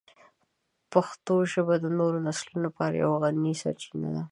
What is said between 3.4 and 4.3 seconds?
سرچینه ده.